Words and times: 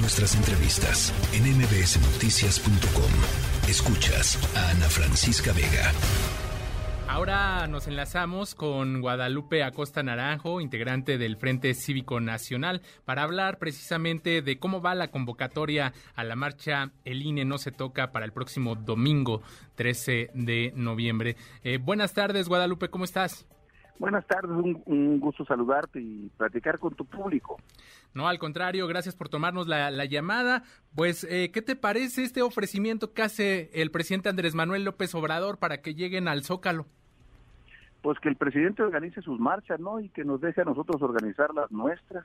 Nuestras 0.00 0.36
entrevistas 0.36 1.12
en 1.32 1.42
mbsnoticias.com. 1.58 3.10
Escuchas 3.68 4.38
a 4.56 4.70
Ana 4.70 4.88
Francisca 4.88 5.52
Vega. 5.52 5.92
Ahora 7.08 7.66
nos 7.66 7.88
enlazamos 7.88 8.54
con 8.54 9.00
Guadalupe 9.00 9.64
Acosta 9.64 10.04
Naranjo, 10.04 10.60
integrante 10.60 11.18
del 11.18 11.36
Frente 11.36 11.74
Cívico 11.74 12.20
Nacional, 12.20 12.82
para 13.04 13.24
hablar 13.24 13.58
precisamente 13.58 14.40
de 14.40 14.58
cómo 14.60 14.80
va 14.80 14.94
la 14.94 15.10
convocatoria 15.10 15.92
a 16.14 16.22
la 16.22 16.36
marcha 16.36 16.92
El 17.04 17.22
INE 17.22 17.44
no 17.44 17.58
se 17.58 17.72
toca 17.72 18.12
para 18.12 18.24
el 18.24 18.32
próximo 18.32 18.76
domingo 18.76 19.42
13 19.74 20.30
de 20.32 20.72
noviembre. 20.76 21.36
Eh, 21.64 21.78
buenas 21.78 22.12
tardes, 22.12 22.48
Guadalupe, 22.48 22.88
¿cómo 22.88 23.04
estás? 23.04 23.46
Buenas 23.98 24.24
tardes, 24.26 24.50
un, 24.50 25.18
gusto 25.18 25.44
saludarte 25.44 26.00
y 26.00 26.30
platicar 26.36 26.78
con 26.78 26.94
tu 26.94 27.04
público. 27.04 27.56
No, 28.14 28.28
al 28.28 28.38
contrario, 28.38 28.86
gracias 28.86 29.16
por 29.16 29.28
tomarnos 29.28 29.66
la, 29.66 30.04
llamada. 30.04 30.62
Pues, 30.94 31.24
eh, 31.24 31.50
¿qué 31.52 31.62
te 31.62 31.74
parece 31.74 32.22
este 32.22 32.42
ofrecimiento 32.42 33.12
que 33.12 33.22
hace 33.22 33.70
el 33.72 33.90
presidente 33.90 34.28
Andrés 34.28 34.54
Manuel 34.54 34.84
López 34.84 35.14
Obrador 35.16 35.58
para 35.58 35.78
que 35.78 35.94
lleguen 35.94 36.28
al 36.28 36.44
Zócalo? 36.44 36.86
Pues 38.00 38.20
que 38.20 38.28
el 38.28 38.36
presidente 38.36 38.82
organice 38.82 39.20
sus 39.20 39.40
marchas, 39.40 39.80
¿no? 39.80 39.98
Y 39.98 40.08
que 40.10 40.24
nos 40.24 40.40
deje 40.40 40.60
a 40.60 40.64
nosotros 40.64 41.02
organizar 41.02 41.52
las 41.52 41.70
nuestras. 41.72 42.24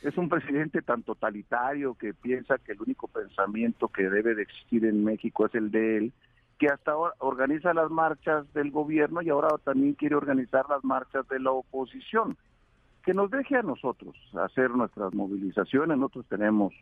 Es 0.00 0.16
un 0.16 0.30
presidente 0.30 0.80
tan 0.80 1.02
totalitario 1.02 1.94
que 1.94 2.14
piensa 2.14 2.56
que 2.58 2.72
el 2.72 2.80
único 2.80 3.08
pensamiento 3.08 3.88
que 3.88 4.08
debe 4.08 4.34
de 4.34 4.42
existir 4.42 4.86
en 4.86 5.04
México 5.04 5.46
es 5.46 5.54
el 5.54 5.70
de 5.70 5.96
él 5.98 6.12
que 6.58 6.68
hasta 6.68 6.92
ahora 6.92 7.14
organiza 7.18 7.74
las 7.74 7.90
marchas 7.90 8.52
del 8.52 8.70
gobierno 8.70 9.22
y 9.22 9.30
ahora 9.30 9.56
también 9.58 9.94
quiere 9.94 10.14
organizar 10.14 10.66
las 10.68 10.84
marchas 10.84 11.26
de 11.28 11.40
la 11.40 11.50
oposición. 11.50 12.36
Que 13.04 13.12
nos 13.12 13.30
deje 13.30 13.56
a 13.56 13.62
nosotros 13.62 14.16
hacer 14.42 14.70
nuestras 14.70 15.12
movilizaciones, 15.12 15.98
nosotros 15.98 16.26
tenemos 16.28 16.72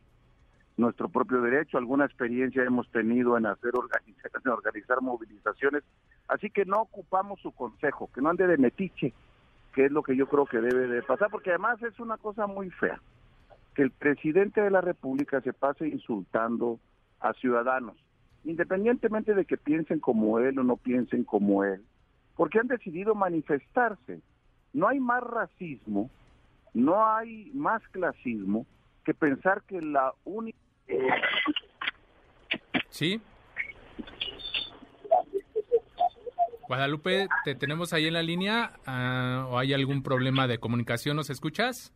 nuestro 0.76 1.08
propio 1.08 1.42
derecho, 1.42 1.78
alguna 1.78 2.04
experiencia 2.04 2.64
hemos 2.64 2.88
tenido 2.90 3.36
en 3.36 3.46
hacer 3.46 3.72
organizar, 3.74 4.30
organizar 4.46 5.00
movilizaciones, 5.00 5.82
así 6.28 6.50
que 6.50 6.64
no 6.64 6.80
ocupamos 6.80 7.40
su 7.40 7.52
consejo, 7.52 8.10
que 8.14 8.20
no 8.20 8.30
ande 8.30 8.46
de 8.46 8.56
metiche, 8.56 9.12
que 9.74 9.86
es 9.86 9.92
lo 9.92 10.02
que 10.02 10.16
yo 10.16 10.26
creo 10.28 10.46
que 10.46 10.60
debe 10.60 10.86
de 10.86 11.02
pasar, 11.02 11.30
porque 11.30 11.50
además 11.50 11.82
es 11.82 11.98
una 11.98 12.16
cosa 12.16 12.46
muy 12.46 12.70
fea, 12.70 13.00
que 13.74 13.82
el 13.82 13.90
presidente 13.90 14.60
de 14.60 14.70
la 14.70 14.80
República 14.80 15.40
se 15.40 15.52
pase 15.52 15.88
insultando 15.88 16.78
a 17.20 17.32
ciudadanos 17.34 17.96
independientemente 18.44 19.34
de 19.34 19.44
que 19.44 19.56
piensen 19.56 20.00
como 20.00 20.38
él 20.38 20.58
o 20.58 20.64
no 20.64 20.76
piensen 20.76 21.24
como 21.24 21.64
él, 21.64 21.82
porque 22.36 22.58
han 22.58 22.68
decidido 22.68 23.14
manifestarse. 23.14 24.20
No 24.72 24.88
hay 24.88 25.00
más 25.00 25.22
racismo, 25.22 26.10
no 26.74 27.06
hay 27.06 27.50
más 27.54 27.82
clasismo 27.88 28.66
que 29.04 29.14
pensar 29.14 29.62
que 29.62 29.80
la 29.80 30.12
única... 30.24 30.58
Sí. 32.88 33.20
Guadalupe, 36.68 37.28
¿te 37.44 37.54
tenemos 37.54 37.92
ahí 37.92 38.06
en 38.06 38.14
la 38.14 38.22
línea 38.22 38.72
ah, 38.86 39.46
o 39.50 39.58
hay 39.58 39.74
algún 39.74 40.02
problema 40.02 40.46
de 40.46 40.58
comunicación? 40.58 41.16
¿Nos 41.16 41.28
escuchas? 41.28 41.92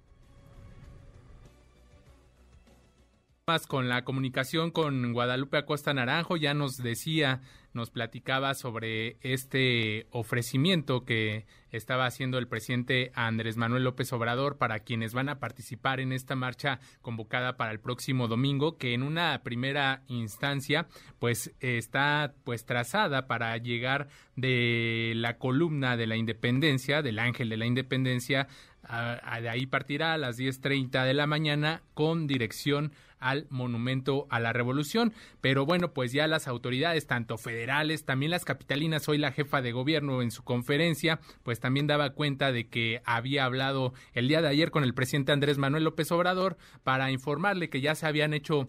Con 3.69 3.89
la 3.89 4.02
comunicación 4.05 4.72
con 4.72 5.12
Guadalupe 5.12 5.56
Acosta 5.56 5.94
Naranjo, 5.94 6.36
ya 6.36 6.52
nos 6.52 6.78
decía, 6.78 7.42
nos 7.77 7.91
platicaba 7.91 8.55
sobre 8.55 9.19
este 9.20 10.08
ofrecimiento 10.10 11.05
que 11.05 11.46
estaba 11.70 12.06
haciendo 12.06 12.38
el 12.38 12.48
presidente 12.48 13.12
Andrés 13.14 13.56
Manuel 13.56 13.84
López 13.84 14.12
Obrador 14.12 14.56
para 14.56 14.80
quienes 14.80 15.12
van 15.12 15.28
a 15.28 15.38
participar 15.38 16.00
en 16.00 16.12
esta 16.12 16.34
marcha 16.34 16.80
convocada 17.02 17.56
para 17.56 17.70
el 17.70 17.78
próximo 17.78 18.27
domingo, 18.27 18.78
que 18.78 18.94
en 18.94 19.02
una 19.02 19.42
primera 19.42 20.02
instancia 20.08 20.88
pues 21.19 21.54
está 21.60 22.34
pues 22.44 22.64
trazada 22.64 23.27
para 23.27 23.56
llegar 23.58 24.08
de 24.34 25.12
la 25.14 25.38
columna 25.38 25.97
de 25.97 26.06
la 26.06 26.16
independencia, 26.16 27.03
del 27.03 27.19
ángel 27.19 27.50
de 27.50 27.56
la 27.59 27.66
independencia, 27.66 28.48
de 28.88 29.48
ahí 29.48 29.66
partirá 29.66 30.15
a 30.15 30.19
las 30.19 30.38
10.30 30.38 31.04
de 31.04 31.15
la 31.15 31.26
mañana 31.26 31.82
con 31.92 32.26
dirección 32.26 32.92
al 33.19 33.47
Monumento 33.50 34.26
a 34.31 34.38
la 34.38 34.53
Revolución. 34.53 35.12
Pero 35.41 35.66
bueno, 35.66 35.92
pues 35.92 36.12
ya 36.12 36.28
las 36.28 36.47
autoridades, 36.47 37.06
tanto 37.06 37.38
federales, 37.38 37.66
también 38.04 38.31
las 38.31 38.44
capitalinas, 38.44 39.09
hoy 39.09 39.19
la 39.19 39.32
jefa 39.32 39.60
de 39.60 39.72
gobierno 39.72 40.22
en 40.22 40.31
su 40.31 40.44
conferencia, 40.44 41.21
pues 41.43 41.59
también 41.59 41.87
daba 41.87 42.10
cuenta 42.10 42.53
de 42.53 42.69
que 42.69 43.03
había 43.04 43.44
hablado 43.44 43.93
el 44.12 44.28
día 44.28 44.41
de 44.41 44.49
ayer 44.49 44.71
con 44.71 44.84
el 44.84 44.94
presidente 44.94 45.32
Andrés 45.32 45.59
Manuel 45.59 45.84
López 45.84 46.12
Obrador 46.12 46.56
para 46.84 47.10
informarle 47.10 47.69
que 47.69 47.81
ya 47.81 47.94
se 47.94 48.06
habían 48.06 48.34
hecho 48.34 48.69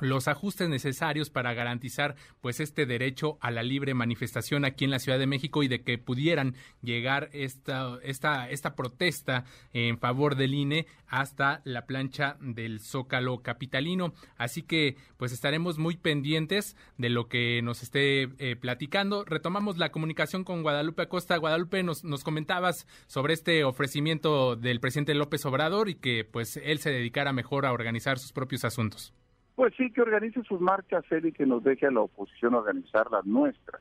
los 0.00 0.28
ajustes 0.28 0.68
necesarios 0.68 1.30
para 1.30 1.54
garantizar 1.54 2.16
pues 2.40 2.60
este 2.60 2.86
derecho 2.86 3.38
a 3.40 3.50
la 3.50 3.62
libre 3.62 3.94
manifestación 3.94 4.64
aquí 4.64 4.84
en 4.84 4.90
la 4.90 4.98
Ciudad 4.98 5.18
de 5.18 5.26
México 5.26 5.62
y 5.62 5.68
de 5.68 5.82
que 5.82 5.98
pudieran 5.98 6.54
llegar 6.82 7.30
esta 7.32 7.98
esta 8.02 8.50
esta 8.50 8.74
protesta 8.74 9.44
en 9.72 9.98
favor 9.98 10.36
del 10.36 10.54
INE 10.54 10.86
hasta 11.06 11.60
la 11.64 11.86
plancha 11.86 12.36
del 12.40 12.80
Zócalo 12.80 13.42
capitalino. 13.42 14.14
Así 14.36 14.62
que 14.62 14.96
pues 15.16 15.32
estaremos 15.32 15.78
muy 15.78 15.96
pendientes 15.96 16.76
de 16.98 17.08
lo 17.08 17.28
que 17.28 17.62
nos 17.62 17.82
esté 17.82 18.22
eh, 18.38 18.56
platicando. 18.56 19.24
Retomamos 19.24 19.78
la 19.78 19.90
comunicación 19.90 20.44
con 20.44 20.62
Guadalupe 20.62 21.02
Acosta. 21.02 21.36
Guadalupe 21.36 21.82
nos 21.82 22.04
nos 22.04 22.24
comentabas 22.24 22.86
sobre 23.06 23.34
este 23.34 23.64
ofrecimiento 23.64 24.56
del 24.56 24.80
presidente 24.80 25.14
López 25.14 25.44
Obrador 25.46 25.88
y 25.88 25.94
que 25.94 26.24
pues 26.24 26.56
él 26.56 26.78
se 26.78 26.90
dedicara 26.90 27.32
mejor 27.32 27.66
a 27.66 27.72
organizar 27.72 28.18
sus 28.18 28.32
propios 28.32 28.64
asuntos. 28.64 29.12
Pues 29.54 29.72
sí, 29.76 29.90
que 29.90 30.02
organice 30.02 30.42
sus 30.42 30.60
marchas 30.60 31.04
él 31.10 31.26
y 31.26 31.32
que 31.32 31.46
nos 31.46 31.62
deje 31.62 31.86
a 31.86 31.90
la 31.90 32.00
oposición 32.00 32.54
organizar 32.54 33.10
las 33.10 33.24
nuestras. 33.24 33.80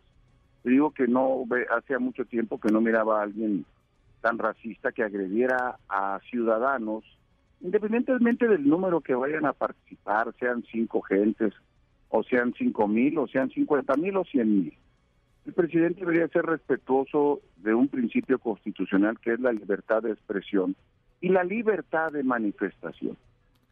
digo 0.64 0.92
que 0.92 1.08
no, 1.08 1.46
hacía 1.76 2.00
mucho 2.00 2.26
tiempo 2.26 2.60
que 2.60 2.72
no 2.72 2.80
miraba 2.80 3.20
a 3.20 3.24
alguien 3.24 3.66
tan 4.22 4.38
racista 4.38 4.92
que 4.92 5.04
agrediera 5.04 5.78
a 5.90 6.20
ciudadanos, 6.30 7.04
independientemente 7.60 8.48
del 8.48 8.68
número 8.68 9.02
que 9.02 9.16
vayan 9.16 9.46
a 9.46 9.54
participar, 9.54 10.34
sean 10.40 10.64
cinco 10.72 11.02
gentes, 11.02 11.54
o 12.10 12.24
sean 12.24 12.54
cinco 12.58 12.88
mil, 12.88 13.18
o 13.18 13.28
sean 13.28 13.50
cincuenta 13.50 13.96
mil, 13.96 14.16
o 14.18 14.24
cien 14.24 14.64
mil. 14.64 14.78
El 15.46 15.54
presidente 15.54 16.02
debería 16.02 16.28
ser 16.30 16.46
respetuoso 16.46 17.42
de 17.58 17.74
un 17.74 17.88
principio 17.88 18.40
constitucional 18.40 19.20
que 19.20 19.34
es 19.34 19.40
la 19.40 19.52
libertad 19.52 20.04
de 20.04 20.12
expresión 20.12 20.76
y 21.20 21.30
la 21.30 21.44
libertad 21.44 22.12
de 22.12 22.24
manifestación. 22.24 23.18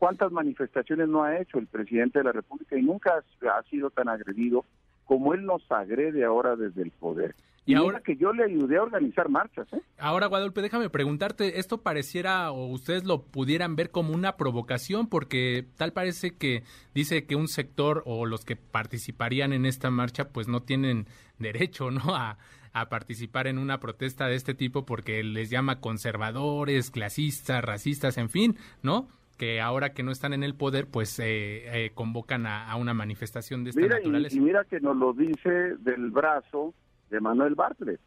¿Cuántas 0.02 0.32
manifestaciones 0.32 1.10
no 1.10 1.24
ha 1.24 1.38
hecho 1.38 1.60
el 1.60 1.68
presidente 1.68 2.18
de 2.18 2.26
la 2.26 2.32
República 2.32 2.76
y 2.76 2.82
nunca 2.82 3.24
ha 3.44 3.64
sido 3.70 3.92
tan 3.92 4.10
agredido 4.10 4.66
como 5.06 5.36
él 5.36 5.46
nos 5.46 5.62
agrede 5.72 6.26
ahora 6.26 6.56
desde 6.56 6.82
el 6.82 6.90
poder? 6.90 7.36
Y, 7.68 7.76
ahora 7.76 8.02
que 8.02 8.16
yo 8.16 8.34
le 8.34 8.44
ayudé 8.44 8.78
a 8.78 8.82
organizar 8.82 9.30
marchas. 9.30 9.72
¿eh? 9.72 9.80
Ahora, 10.00 10.26
Guadalupe, 10.26 10.64
déjame 10.64 10.90
preguntarte, 10.90 11.60
¿esto 11.60 11.84
pareciera 11.84 12.52
o 12.52 12.66
ustedes 12.72 13.04
lo 13.04 13.26
pudieran 13.26 13.76
ver 13.76 13.92
como 13.92 14.16
una 14.16 14.38
provocación? 14.38 15.06
Porque 15.06 15.68
tal 15.78 15.94
parece 15.94 16.36
que 16.36 16.64
dice 16.96 17.28
que 17.28 17.36
un 17.36 17.48
sector 17.48 18.02
o 18.08 18.26
los 18.26 18.44
que 18.44 18.56
participarían 18.56 19.54
en 19.54 19.68
esta 19.68 19.92
marcha 19.92 20.30
pues 20.30 20.48
no 20.48 20.64
tienen 20.64 21.06
derecho, 21.38 21.92
¿no? 21.92 22.16
A, 22.16 22.40
a 22.74 22.90
participar 22.90 23.46
en 23.46 23.60
una 23.60 23.80
protesta 23.80 24.26
de 24.26 24.34
este 24.34 24.56
tipo 24.56 24.84
porque 24.84 25.22
les 25.22 25.52
llama 25.52 25.80
conservadores, 25.80 26.90
clasistas, 26.90 27.64
racistas, 27.64 28.18
en 28.18 28.30
fin, 28.30 28.58
¿no? 28.82 29.08
Que 29.42 29.60
ahora 29.60 29.92
que 29.92 30.04
no 30.04 30.12
están 30.12 30.34
en 30.34 30.44
el 30.44 30.54
poder, 30.54 30.86
pues 30.86 31.18
eh, 31.18 31.86
eh, 31.86 31.92
convocan 31.96 32.46
a, 32.46 32.76
una 32.76 32.94
manifestación 32.94 33.64
de 33.64 33.72
esta 33.72 33.82
naturaleza. 33.82 34.38
Y, 34.38 34.40
mira 34.40 34.66
que 34.66 34.80
nos 34.80 34.96
lo 34.96 35.14
dice 35.14 35.78
del 35.80 36.12
brazo 36.12 36.76
de 37.10 37.20
Manuel 37.20 37.56
Bartlett. 37.56 38.00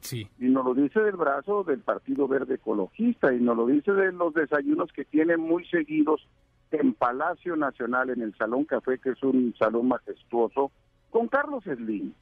Sí. 0.00 0.28
Y 0.40 0.46
nos 0.46 0.64
lo 0.64 0.74
dice 0.74 0.98
del 0.98 1.14
brazo 1.14 1.62
del 1.62 1.78
Partido 1.82 2.26
Verde 2.26 2.56
Ecologista 2.56 3.32
y 3.32 3.38
nos 3.38 3.56
lo 3.56 3.66
dice 3.66 3.92
de 3.92 4.10
los 4.10 4.34
desayunos 4.34 4.92
que 4.92 5.04
tienen 5.04 5.38
muy 5.38 5.64
seguidos 5.66 6.26
en 6.72 6.94
Palacio 6.94 7.54
Nacional, 7.54 8.10
en 8.10 8.22
el 8.22 8.34
Salón 8.34 8.64
Café, 8.64 8.98
que 8.98 9.10
es 9.10 9.22
un 9.22 9.54
salón 9.56 9.86
majestuoso, 9.86 10.72
con 11.10 11.28
Carlos 11.28 11.62
Slim. 11.62 12.12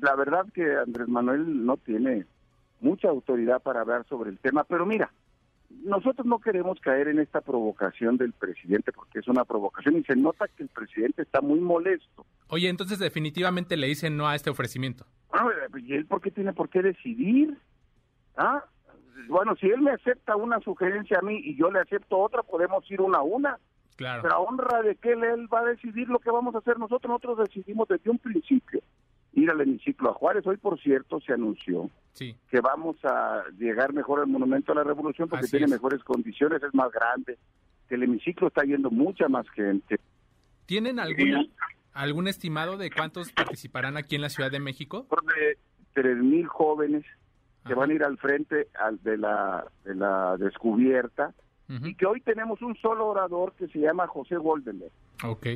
La 0.00 0.16
verdad 0.16 0.46
que 0.52 0.74
Andrés 0.74 1.06
Manuel 1.06 1.64
no 1.64 1.76
tiene 1.76 2.26
mucha 2.80 3.08
autoridad 3.08 3.62
para 3.62 3.82
hablar 3.82 4.04
sobre 4.08 4.30
el 4.30 4.40
tema, 4.40 4.64
pero 4.64 4.84
mira, 4.84 5.12
nosotros 5.70 6.26
no 6.26 6.38
queremos 6.38 6.80
caer 6.80 7.08
en 7.08 7.18
esta 7.18 7.40
provocación 7.40 8.16
del 8.16 8.32
presidente 8.32 8.92
porque 8.92 9.18
es 9.18 9.28
una 9.28 9.44
provocación 9.44 9.96
y 9.96 10.04
se 10.04 10.16
nota 10.16 10.48
que 10.48 10.62
el 10.62 10.68
presidente 10.68 11.22
está 11.22 11.40
muy 11.40 11.60
molesto. 11.60 12.24
Oye, 12.48 12.68
entonces 12.68 12.98
definitivamente 12.98 13.76
le 13.76 13.86
dicen 13.86 14.16
no 14.16 14.26
a 14.26 14.34
este 14.34 14.50
ofrecimiento. 14.50 15.04
Ah, 15.32 15.46
¿Y 15.76 15.92
él 15.94 16.06
por 16.06 16.20
qué 16.20 16.30
tiene 16.30 16.52
por 16.52 16.70
qué 16.70 16.82
decidir? 16.82 17.56
¿Ah? 18.36 18.64
Bueno, 19.28 19.56
si 19.56 19.66
él 19.66 19.82
me 19.82 19.90
acepta 19.90 20.36
una 20.36 20.60
sugerencia 20.60 21.18
a 21.18 21.22
mí 21.22 21.38
y 21.42 21.56
yo 21.56 21.70
le 21.70 21.80
acepto 21.80 22.18
otra, 22.18 22.42
podemos 22.42 22.90
ir 22.90 23.00
una 23.00 23.18
a 23.18 23.22
una. 23.22 23.58
Claro. 23.96 24.22
Pero 24.22 24.34
a 24.34 24.38
honra 24.38 24.82
de 24.82 24.94
que 24.94 25.12
él 25.12 25.52
va 25.52 25.60
a 25.60 25.64
decidir 25.64 26.08
lo 26.08 26.20
que 26.20 26.30
vamos 26.30 26.54
a 26.54 26.58
hacer 26.58 26.78
nosotros, 26.78 27.10
nosotros 27.10 27.48
decidimos 27.48 27.88
desde 27.88 28.10
un 28.10 28.18
principio 28.18 28.80
ir 29.34 29.50
al 29.50 29.60
hemiciclo 29.60 30.10
a 30.10 30.14
Juárez. 30.14 30.46
Hoy, 30.46 30.56
por 30.56 30.80
cierto, 30.80 31.20
se 31.20 31.32
anunció 31.32 31.90
que 32.18 32.60
vamos 32.60 32.96
a 33.04 33.44
llegar 33.58 33.92
mejor 33.92 34.20
al 34.20 34.26
Monumento 34.26 34.72
a 34.72 34.76
la 34.76 34.84
Revolución 34.84 35.28
porque 35.28 35.46
tiene 35.46 35.66
mejores 35.66 36.02
condiciones, 36.04 36.62
es 36.62 36.74
más 36.74 36.90
grande, 36.92 37.38
que 37.88 37.94
el 37.94 38.02
hemiciclo 38.02 38.48
está 38.48 38.62
yendo 38.64 38.90
mucha 38.90 39.28
más 39.28 39.48
gente. 39.50 39.98
¿Tienen 40.66 41.00
algún, 41.00 41.50
algún 41.92 42.28
estimado 42.28 42.76
de 42.76 42.90
cuántos 42.90 43.32
participarán 43.32 43.96
aquí 43.96 44.16
en 44.16 44.22
la 44.22 44.28
Ciudad 44.28 44.50
de 44.50 44.60
México? 44.60 45.06
De 45.36 45.58
tres 45.94 46.18
mil 46.18 46.46
jóvenes 46.46 47.04
que 47.66 47.74
van 47.74 47.90
a 47.90 47.94
ir 47.94 48.04
al 48.04 48.16
frente 48.18 48.68
al, 48.78 49.02
de, 49.02 49.18
la, 49.18 49.66
de 49.84 49.94
la 49.94 50.36
descubierta 50.38 51.34
y 51.68 51.94
que 51.94 52.06
hoy 52.06 52.22
tenemos 52.22 52.62
un 52.62 52.74
solo 52.76 53.08
orador 53.08 53.52
que 53.52 53.68
se 53.68 53.78
llama 53.78 54.06
José 54.06 54.36
Goldenberg. 54.36 54.92
Ok. 55.22 55.46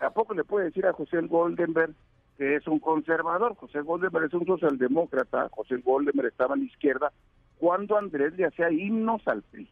¿A 0.00 0.10
poco 0.10 0.34
le 0.34 0.42
puede 0.42 0.66
decir 0.66 0.84
a 0.86 0.92
José 0.92 1.20
Goldenberg 1.20 1.94
que 2.36 2.56
es 2.56 2.66
un 2.66 2.78
conservador? 2.78 3.54
José 3.56 3.80
Goldenberg 3.80 4.26
es 4.26 4.34
un 4.34 4.46
socialdemócrata, 4.46 5.48
José 5.50 5.76
Goldenberg 5.76 6.28
estaba 6.28 6.54
a 6.54 6.58
la 6.58 6.64
izquierda 6.64 7.12
cuando 7.58 7.96
Andrés 7.96 8.36
le 8.36 8.46
hacía 8.46 8.70
himnos 8.70 9.22
al 9.26 9.42
PRI. 9.42 9.68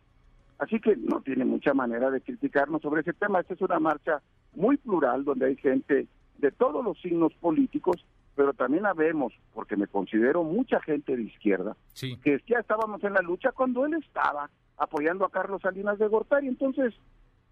Así 0.59 0.79
que 0.79 0.95
no 0.95 1.23
tiene 1.23 1.45
mucha 1.45 1.73
manera 1.75 2.11
de 2.11 2.21
criticarnos 2.21 2.83
sobre 2.83 3.01
ese 3.01 3.15
tema. 3.15 3.41
Esta 3.41 3.55
es 3.55 3.61
una 3.62 3.81
marcha 3.81 4.21
muy 4.55 4.77
plural 4.77 5.25
donde 5.25 5.47
hay 5.47 5.57
gente 5.57 6.07
de 6.39 6.53
todos 6.53 6.85
los 6.85 7.01
signos 7.01 7.33
políticos, 7.35 8.05
pero 8.37 8.53
también 8.53 8.87
habemos, 8.87 9.33
porque 9.55 9.77
me 9.77 9.87
considero 9.87 10.45
mucha 10.45 10.81
gente 10.81 11.17
de 11.17 11.23
izquierda, 11.23 11.77
que 12.23 12.41
ya 12.47 12.59
estábamos 12.59 13.03
en 13.05 13.15
la 13.15 13.23
lucha 13.23 13.53
cuando 13.53 13.87
él 13.87 13.95
estaba 13.95 14.51
apoyando 14.77 15.25
a 15.25 15.31
Carlos 15.31 15.62
Salinas 15.62 15.99
de 15.99 16.09
Gortari. 16.09 16.47
Entonces, 16.47 16.95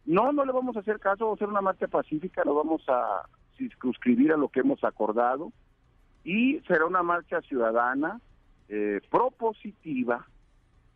no, 0.06 0.32
no 0.32 0.44
le 0.44 0.52
vamos 0.52 0.76
a 0.76 0.80
hacer 0.80 0.98
caso, 1.00 1.24
vamos 1.24 1.40
a 1.40 1.44
hacer 1.44 1.48
una 1.48 1.60
marcha 1.60 1.86
pacífica, 1.86 2.42
lo 2.44 2.54
vamos 2.54 2.82
a 2.88 3.28
circunscribir 3.58 4.32
a 4.32 4.36
lo 4.36 4.48
que 4.48 4.60
hemos 4.60 4.82
acordado 4.84 5.52
y 6.24 6.60
será 6.66 6.86
una 6.86 7.02
marcha 7.02 7.40
ciudadana, 7.42 8.20
eh, 8.68 9.00
propositiva, 9.10 10.26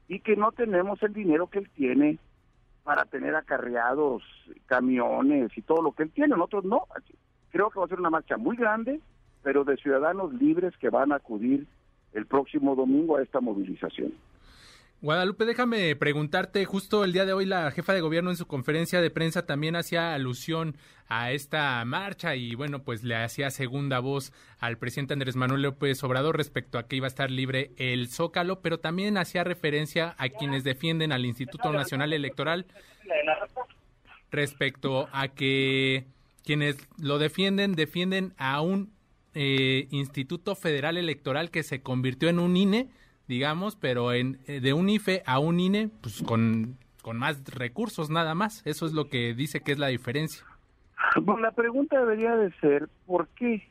y 0.08 0.20
que 0.20 0.36
no 0.36 0.52
tenemos 0.52 1.02
el 1.02 1.12
dinero 1.12 1.48
que 1.48 1.60
él 1.60 1.70
tiene 1.74 2.18
para 2.84 3.04
tener 3.04 3.34
acarreados 3.34 4.22
camiones 4.66 5.56
y 5.56 5.62
todo 5.62 5.82
lo 5.82 5.92
que 5.92 6.04
él 6.04 6.10
tiene. 6.10 6.36
Nosotros 6.36 6.64
no. 6.64 6.86
Creo 7.50 7.70
que 7.70 7.78
va 7.78 7.86
a 7.86 7.88
ser 7.88 8.00
una 8.00 8.10
marcha 8.10 8.36
muy 8.36 8.56
grande, 8.56 9.00
pero 9.42 9.64
de 9.64 9.76
ciudadanos 9.76 10.34
libres 10.34 10.76
que 10.78 10.90
van 10.90 11.12
a 11.12 11.16
acudir 11.16 11.66
el 12.12 12.26
próximo 12.26 12.74
domingo 12.74 13.16
a 13.16 13.22
esta 13.22 13.40
movilización. 13.40 14.12
Guadalupe, 15.02 15.46
déjame 15.46 15.96
preguntarte, 15.96 16.64
justo 16.64 17.02
el 17.02 17.12
día 17.12 17.24
de 17.24 17.32
hoy 17.32 17.44
la 17.44 17.72
jefa 17.72 17.92
de 17.92 18.00
gobierno 18.00 18.30
en 18.30 18.36
su 18.36 18.46
conferencia 18.46 19.00
de 19.00 19.10
prensa 19.10 19.44
también 19.44 19.74
hacía 19.74 20.14
alusión 20.14 20.76
a 21.08 21.32
esta 21.32 21.84
marcha 21.84 22.36
y 22.36 22.54
bueno, 22.54 22.84
pues 22.84 23.02
le 23.02 23.16
hacía 23.16 23.50
segunda 23.50 23.98
voz 23.98 24.32
al 24.60 24.78
presidente 24.78 25.14
Andrés 25.14 25.34
Manuel 25.34 25.62
López 25.62 26.04
Obrador 26.04 26.36
respecto 26.36 26.78
a 26.78 26.86
que 26.86 26.94
iba 26.94 27.08
a 27.08 27.08
estar 27.08 27.32
libre 27.32 27.72
el 27.78 28.10
Zócalo, 28.10 28.60
pero 28.62 28.78
también 28.78 29.18
hacía 29.18 29.42
referencia 29.42 30.14
a 30.18 30.28
quienes 30.28 30.62
defienden 30.62 31.10
al 31.10 31.26
Instituto 31.26 31.72
Nacional 31.72 32.12
Electoral 32.12 32.66
respecto 34.30 35.08
a 35.10 35.26
que 35.26 36.06
quienes 36.44 36.76
lo 36.96 37.18
defienden 37.18 37.72
defienden 37.72 38.34
a 38.36 38.60
un 38.60 38.92
eh, 39.34 39.88
Instituto 39.90 40.54
Federal 40.54 40.96
Electoral 40.96 41.50
que 41.50 41.64
se 41.64 41.82
convirtió 41.82 42.28
en 42.28 42.38
un 42.38 42.56
INE 42.56 42.88
digamos, 43.28 43.76
pero 43.76 44.12
en, 44.12 44.38
eh, 44.46 44.60
de 44.60 44.72
un 44.72 44.88
IFE 44.88 45.22
a 45.26 45.38
un 45.38 45.60
INE, 45.60 45.90
pues 46.00 46.22
con, 46.22 46.78
con 47.02 47.18
más 47.18 47.44
recursos 47.44 48.10
nada 48.10 48.34
más. 48.34 48.62
Eso 48.66 48.86
es 48.86 48.92
lo 48.92 49.08
que 49.08 49.34
dice 49.34 49.60
que 49.60 49.72
es 49.72 49.78
la 49.78 49.88
diferencia. 49.88 50.44
Bueno, 51.20 51.40
la 51.40 51.52
pregunta 51.52 51.98
debería 51.98 52.36
de 52.36 52.52
ser, 52.60 52.88
¿por 53.06 53.28
qué 53.28 53.68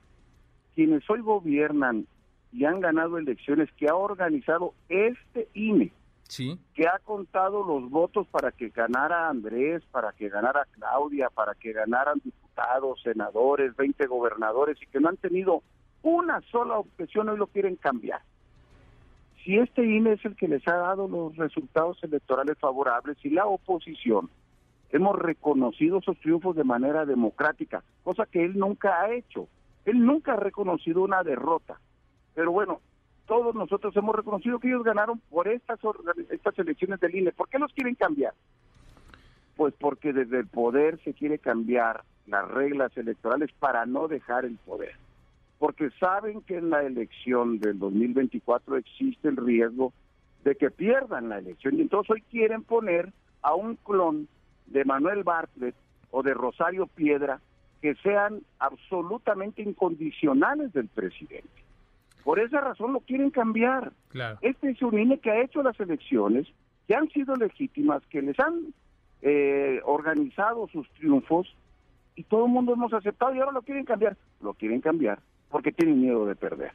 quienes 0.76 1.10
hoy 1.10 1.22
gobiernan 1.22 2.08
y 2.52 2.66
han 2.66 2.80
ganado 2.80 3.18
elecciones, 3.18 3.70
que 3.78 3.88
ha 3.88 3.96
organizado 3.96 4.74
este 4.90 5.48
INE, 5.54 5.92
sí. 6.28 6.60
que 6.74 6.88
ha 6.88 7.00
contado 7.00 7.64
los 7.64 7.90
votos 7.90 8.28
para 8.28 8.52
que 8.52 8.70
ganara 8.70 9.30
Andrés, 9.30 9.84
para 9.92 10.12
que 10.12 10.30
ganara 10.30 10.68
Claudia, 10.72 11.30
para 11.30 11.56
que 11.56 11.72
ganaran 11.72 12.20
diputados, 12.24 13.02
senadores, 13.02 13.76
20 13.76 14.06
gobernadores 14.08 14.78
y 14.82 14.86
que 14.88 15.00
no 15.00 15.10
han 15.10 15.18
tenido 15.18 15.64
una 16.02 16.42
sola 16.52 16.80
objeción, 16.80 17.30
hoy 17.30 17.38
lo 17.38 17.48
quieren 17.48 17.76
cambiar? 17.78 18.22
Si 19.44 19.58
este 19.58 19.84
INE 19.84 20.14
es 20.14 20.26
el 20.26 20.36
que 20.36 20.48
les 20.48 20.68
ha 20.68 20.76
dado 20.76 21.08
los 21.08 21.36
resultados 21.36 22.04
electorales 22.04 22.58
favorables 22.60 23.18
y 23.24 23.30
la 23.30 23.46
oposición 23.46 24.30
hemos 24.92 25.18
reconocido 25.18 26.00
esos 26.00 26.18
triunfos 26.20 26.56
de 26.56 26.64
manera 26.64 27.06
democrática, 27.06 27.84
cosa 28.04 28.26
que 28.26 28.44
él 28.44 28.58
nunca 28.58 29.02
ha 29.02 29.14
hecho. 29.14 29.48
Él 29.86 30.06
nunca 30.06 30.34
ha 30.34 30.36
reconocido 30.36 31.02
una 31.02 31.24
derrota. 31.24 31.80
Pero 32.36 32.52
bueno, 32.52 32.82
todos 33.26 33.56
nosotros 33.56 33.96
hemos 33.96 34.16
reconocido 34.16 34.60
que 34.60 34.68
ellos 34.68 34.84
ganaron 34.84 35.20
por 35.30 35.48
estas, 35.48 35.80
estas 36.30 36.60
elecciones 36.60 37.00
del 37.00 37.16
INE. 37.16 37.32
¿Por 37.32 37.48
qué 37.50 37.58
los 37.58 37.74
quieren 37.74 37.96
cambiar? 37.96 38.34
Pues 39.56 39.74
porque 39.80 40.14
desde 40.14 40.40
el 40.40 40.48
poder 40.48 41.00
se 41.04 41.14
quiere 41.14 41.40
cambiar 41.40 42.04
las 42.28 42.48
reglas 42.50 42.96
electorales 42.98 43.50
para 43.60 43.86
no 43.86 44.08
dejar 44.08 44.46
el 44.46 44.58
poder 44.58 44.94
porque 45.62 45.92
saben 46.00 46.42
que 46.42 46.58
en 46.58 46.72
la 46.72 46.82
elección 46.82 47.60
del 47.60 47.78
2024 47.78 48.78
existe 48.78 49.28
el 49.28 49.38
riesgo 49.38 49.94
de 50.44 50.56
que 50.56 50.72
pierdan 50.72 51.30
la 51.30 51.38
elección 51.38 51.78
y 51.78 51.82
entonces 51.82 52.10
hoy 52.10 52.24
quieren 52.32 52.64
poner 52.64 53.14
a 53.44 53.54
un 53.54 53.76
clon 53.76 54.28
de 54.66 54.84
Manuel 54.86 55.24
Bartlett 55.24 55.76
o 56.10 56.24
de 56.24 56.34
Rosario 56.34 56.88
Piedra 56.88 57.42
que 57.80 57.94
sean 58.02 58.42
absolutamente 58.58 59.62
incondicionales 59.62 60.74
del 60.74 60.88
presidente. 60.88 61.64
Por 62.24 62.40
esa 62.40 62.60
razón 62.60 62.94
lo 62.94 63.02
quieren 63.02 63.30
cambiar. 63.30 63.92
Este 64.42 64.72
es 64.72 64.82
un 64.82 64.98
INE 64.98 65.20
que 65.20 65.30
ha 65.30 65.44
hecho 65.44 65.62
las 65.62 65.80
elecciones, 65.80 66.48
que 66.88 66.96
han 66.96 67.08
sido 67.10 67.36
legítimas, 67.36 68.02
que 68.08 68.24
les 68.24 68.40
han 68.40 68.74
eh, 69.22 69.80
organizado 69.84 70.68
sus 70.70 70.90
triunfos 70.94 71.56
y 72.16 72.24
todo 72.24 72.48
el 72.48 72.52
mundo 72.52 72.74
hemos 72.74 72.94
aceptado 72.94 73.36
y 73.36 73.40
ahora 73.40 73.52
lo 73.52 73.62
quieren 73.62 73.86
cambiar. 73.86 74.18
Lo 74.42 74.56
quieren 74.56 74.82
cambiar 74.82 75.20
porque 75.52 75.72
tienen 75.72 76.02
miedo 76.02 76.26
de 76.26 76.36
perder. 76.36 76.72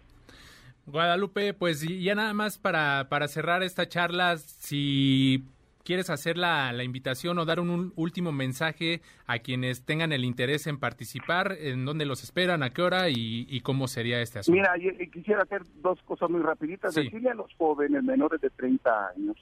Guadalupe, 0.87 1.52
pues 1.52 1.81
ya 1.82 2.14
nada 2.14 2.32
más 2.32 2.58
para, 2.58 3.08
para 3.08 3.26
cerrar 3.26 3.64
esta 3.64 3.88
charla, 3.88 4.37
si 4.37 5.44
quieres 5.87 6.11
hacer 6.11 6.37
la, 6.37 6.73
la, 6.73 6.82
invitación 6.84 7.38
o 7.38 7.44
dar 7.44 7.61
un, 7.61 7.93
último 7.96 8.32
mensaje 8.32 9.00
a 9.26 9.38
quienes 9.38 9.82
tengan 9.82 10.12
el 10.12 10.25
interés 10.25 10.67
en 10.67 10.78
participar, 10.78 11.56
en 11.58 11.84
dónde 11.84 12.05
los 12.05 12.25
esperan, 12.25 12.62
a 12.62 12.70
qué 12.70 12.82
hora 12.82 13.08
y, 13.08 13.61
cómo 13.62 13.87
sería 13.87 14.20
este 14.20 14.40
asunto. 14.40 14.61
Mira, 14.61 14.75
quisiera 15.12 15.43
hacer 15.43 15.62
dos 15.82 16.02
cosas 16.02 16.28
muy 16.28 16.43
rapiditas. 16.43 16.94
Decirle 16.94 17.31
a 17.31 17.34
los 17.34 17.55
jóvenes 17.55 18.02
menores 18.02 18.40
de 18.40 18.50
30 18.50 19.08
años 19.08 19.37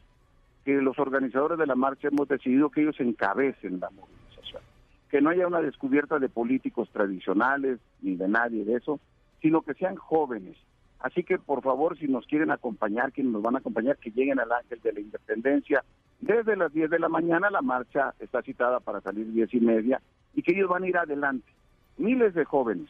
que 0.64 0.74
los 0.74 0.98
organizadores 0.98 1.58
de 1.58 1.66
la 1.66 1.74
marcha 1.74 2.08
hemos 2.08 2.28
decidido 2.28 2.70
que 2.70 2.82
ellos 2.82 3.00
encabecen 3.00 3.80
la 3.80 3.90
movilización, 3.90 4.62
que 5.10 5.20
no 5.20 5.30
haya 5.30 5.46
una 5.46 5.60
descubierta 5.60 6.18
de 6.18 6.28
políticos 6.28 6.88
tradicionales 6.90 7.80
ni 8.02 8.16
de 8.16 8.28
nadie 8.28 8.64
de 8.64 8.76
eso, 8.76 9.00
sino 9.44 9.60
que 9.60 9.74
sean 9.74 9.96
jóvenes. 9.96 10.56
Así 11.00 11.22
que 11.22 11.36
por 11.38 11.62
favor, 11.62 11.98
si 11.98 12.08
nos 12.08 12.26
quieren 12.26 12.50
acompañar, 12.50 13.12
quienes 13.12 13.30
nos 13.30 13.42
van 13.42 13.56
a 13.56 13.58
acompañar, 13.58 13.98
que 13.98 14.10
lleguen 14.10 14.40
al 14.40 14.50
Ángel 14.50 14.80
de 14.80 14.90
la 14.94 15.00
Independencia. 15.00 15.84
Desde 16.18 16.56
las 16.56 16.72
10 16.72 16.88
de 16.88 16.98
la 16.98 17.10
mañana 17.10 17.50
la 17.50 17.60
marcha 17.60 18.14
está 18.20 18.40
citada 18.40 18.80
para 18.80 19.02
salir 19.02 19.30
diez 19.34 19.52
y 19.52 19.60
media 19.60 20.00
y 20.32 20.40
que 20.40 20.52
ellos 20.52 20.70
van 20.70 20.84
a 20.84 20.88
ir 20.88 20.96
adelante. 20.96 21.52
Miles 21.98 22.32
de 22.32 22.46
jóvenes 22.46 22.88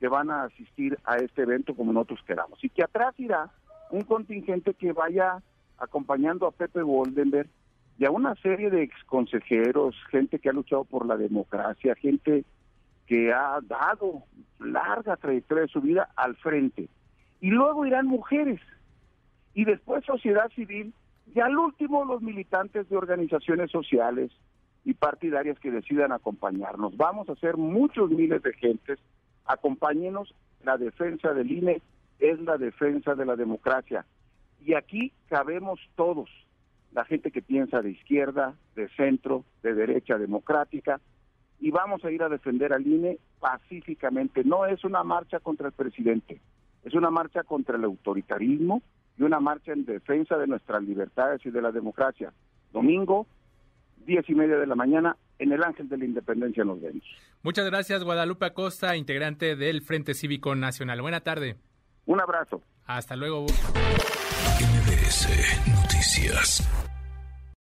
que 0.00 0.08
van 0.08 0.30
a 0.30 0.44
asistir 0.44 0.98
a 1.04 1.16
este 1.16 1.42
evento 1.42 1.74
como 1.74 1.92
nosotros 1.92 2.20
queramos. 2.26 2.64
Y 2.64 2.70
que 2.70 2.84
atrás 2.84 3.12
irá 3.18 3.50
un 3.90 4.00
contingente 4.00 4.72
que 4.72 4.94
vaya 4.94 5.42
acompañando 5.76 6.46
a 6.46 6.52
Pepe 6.52 6.80
Goldenberg 6.80 7.50
y 7.98 8.06
a 8.06 8.10
una 8.10 8.34
serie 8.36 8.70
de 8.70 8.82
exconsejeros, 8.82 9.94
gente 10.10 10.38
que 10.38 10.48
ha 10.48 10.54
luchado 10.54 10.84
por 10.84 11.04
la 11.04 11.18
democracia, 11.18 11.94
gente 11.96 12.46
que 13.06 13.32
ha 13.32 13.58
dado 13.62 14.24
larga 14.58 15.16
trayectoria 15.16 15.62
de 15.62 15.68
su 15.68 15.80
vida 15.80 16.08
al 16.16 16.36
frente. 16.36 16.88
Y 17.40 17.50
luego 17.50 17.86
irán 17.86 18.06
mujeres. 18.06 18.60
Y 19.54 19.64
después 19.64 20.04
sociedad 20.04 20.50
civil. 20.54 20.94
Y 21.34 21.40
al 21.40 21.56
último 21.56 22.04
los 22.04 22.22
militantes 22.22 22.88
de 22.88 22.96
organizaciones 22.96 23.70
sociales 23.70 24.30
y 24.84 24.94
partidarias 24.94 25.58
que 25.58 25.70
decidan 25.70 26.12
acompañarnos. 26.12 26.96
Vamos 26.96 27.28
a 27.28 27.36
ser 27.36 27.56
muchos 27.56 28.10
miles 28.10 28.42
de 28.42 28.52
gentes. 28.54 28.98
Acompáñenos. 29.46 30.34
La 30.64 30.76
defensa 30.76 31.32
del 31.34 31.50
INE 31.50 31.82
es 32.20 32.40
la 32.40 32.56
defensa 32.56 33.14
de 33.14 33.26
la 33.26 33.36
democracia. 33.36 34.06
Y 34.64 34.74
aquí 34.74 35.12
cabemos 35.28 35.80
todos. 35.96 36.30
La 36.92 37.04
gente 37.04 37.30
que 37.30 37.42
piensa 37.42 37.82
de 37.82 37.90
izquierda, 37.90 38.54
de 38.76 38.88
centro, 38.90 39.44
de 39.62 39.74
derecha 39.74 40.18
democrática, 40.18 41.00
y 41.62 41.70
vamos 41.70 42.04
a 42.04 42.10
ir 42.10 42.22
a 42.24 42.28
defender 42.28 42.72
al 42.72 42.84
INE 42.84 43.18
pacíficamente. 43.38 44.42
No 44.44 44.66
es 44.66 44.84
una 44.84 45.04
marcha 45.04 45.38
contra 45.38 45.68
el 45.68 45.72
presidente, 45.72 46.40
es 46.82 46.92
una 46.92 47.08
marcha 47.08 47.44
contra 47.44 47.76
el 47.76 47.84
autoritarismo 47.84 48.82
y 49.16 49.22
una 49.22 49.38
marcha 49.38 49.72
en 49.72 49.84
defensa 49.84 50.36
de 50.36 50.48
nuestras 50.48 50.82
libertades 50.82 51.40
y 51.46 51.50
de 51.50 51.62
la 51.62 51.70
democracia. 51.70 52.32
Domingo, 52.72 53.28
diez 54.04 54.28
y 54.28 54.34
media 54.34 54.56
de 54.56 54.66
la 54.66 54.74
mañana, 54.74 55.16
en 55.38 55.52
el 55.52 55.62
Ángel 55.62 55.88
de 55.88 55.98
la 55.98 56.04
Independencia 56.04 56.64
nos 56.64 56.82
vemos. 56.82 57.04
Muchas 57.42 57.64
gracias, 57.66 58.02
Guadalupe 58.02 58.46
Acosta, 58.46 58.96
integrante 58.96 59.54
del 59.54 59.82
Frente 59.82 60.14
Cívico 60.14 60.56
Nacional. 60.56 61.00
Buena 61.00 61.20
tarde. 61.20 61.56
Un 62.06 62.20
abrazo. 62.20 62.60
Hasta 62.86 63.14
luego. 63.14 63.46
Noticias. 65.82 66.91